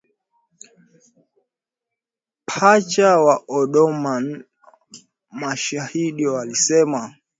[2.47, 4.25] pacha wa Omdurman
[5.39, 7.01] mashahidi walisema